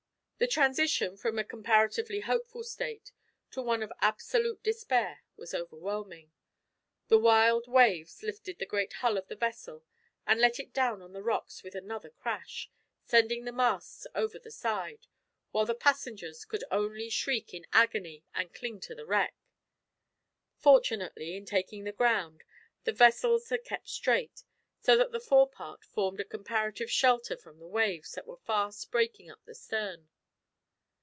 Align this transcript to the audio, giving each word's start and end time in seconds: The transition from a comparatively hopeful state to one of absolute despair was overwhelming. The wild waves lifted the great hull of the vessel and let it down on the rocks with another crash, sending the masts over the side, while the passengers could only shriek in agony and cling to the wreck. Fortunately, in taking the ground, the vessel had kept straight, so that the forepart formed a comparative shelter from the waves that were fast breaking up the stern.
The 0.43 0.47
transition 0.47 1.17
from 1.17 1.37
a 1.37 1.43
comparatively 1.43 2.21
hopeful 2.21 2.63
state 2.63 3.11
to 3.51 3.61
one 3.61 3.83
of 3.83 3.93
absolute 4.01 4.63
despair 4.63 5.19
was 5.37 5.53
overwhelming. 5.53 6.31
The 7.09 7.19
wild 7.19 7.67
waves 7.67 8.23
lifted 8.23 8.57
the 8.57 8.65
great 8.65 8.91
hull 9.05 9.19
of 9.19 9.27
the 9.27 9.35
vessel 9.35 9.83
and 10.25 10.41
let 10.41 10.59
it 10.59 10.73
down 10.73 10.99
on 11.03 11.13
the 11.13 11.21
rocks 11.21 11.61
with 11.61 11.75
another 11.75 12.09
crash, 12.09 12.71
sending 13.03 13.45
the 13.45 13.51
masts 13.51 14.07
over 14.15 14.39
the 14.39 14.49
side, 14.49 15.05
while 15.51 15.67
the 15.67 15.75
passengers 15.75 16.43
could 16.43 16.63
only 16.71 17.11
shriek 17.11 17.53
in 17.53 17.67
agony 17.71 18.23
and 18.33 18.51
cling 18.51 18.79
to 18.79 18.95
the 18.95 19.05
wreck. 19.05 19.35
Fortunately, 20.55 21.35
in 21.37 21.45
taking 21.45 21.83
the 21.83 21.91
ground, 21.91 22.43
the 22.83 22.93
vessel 22.93 23.39
had 23.47 23.63
kept 23.63 23.89
straight, 23.89 24.41
so 24.79 24.97
that 24.97 25.11
the 25.11 25.19
forepart 25.19 25.83
formed 25.85 26.19
a 26.19 26.23
comparative 26.25 26.89
shelter 26.89 27.37
from 27.37 27.59
the 27.59 27.67
waves 27.67 28.13
that 28.13 28.25
were 28.25 28.37
fast 28.37 28.89
breaking 28.89 29.29
up 29.29 29.45
the 29.45 29.53
stern. 29.53 30.09